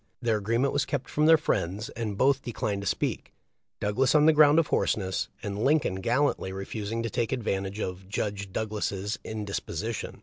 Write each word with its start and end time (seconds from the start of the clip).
Their 0.19 0.37
agree 0.37 0.57
ment 0.57 0.73
was 0.73 0.83
kept 0.83 1.11
from 1.11 1.27
their 1.27 1.37
friends, 1.37 1.89
and 1.89 2.17
both 2.17 2.41
declined 2.41 2.81
to 2.81 2.87
speak— 2.87 3.33
Douglas, 3.79 4.15
on 4.15 4.25
the 4.25 4.33
ground 4.33 4.57
of 4.57 4.65
hoarseness, 4.65 5.27
and 5.43 5.63
Lincoln 5.63 6.01
gallantly 6.01 6.51
refusing 6.51 7.03
to 7.03 7.09
take 7.11 7.31
advantage 7.31 7.79
of 7.79 8.09
"Judge 8.09 8.51
Douglas's 8.51 9.19
indisposition." 9.23 10.19